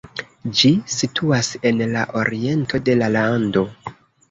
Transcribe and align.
Ĝi 0.61 0.71
situas 0.93 1.51
en 1.71 1.85
la 1.93 2.07
oriento 2.23 2.83
de 2.89 2.99
la 3.05 3.13
lando. 3.21 3.67